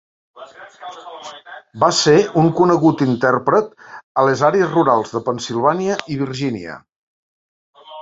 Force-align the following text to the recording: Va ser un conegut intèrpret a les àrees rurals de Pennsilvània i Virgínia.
Va 1.83 1.89
ser 1.97 2.15
un 2.45 2.49
conegut 2.61 3.05
intèrpret 3.07 3.71
a 4.23 4.27
les 4.31 4.43
àrees 4.51 4.75
rurals 4.75 5.15
de 5.19 5.25
Pennsilvània 5.31 6.03
i 6.17 6.23
Virgínia. 6.27 6.85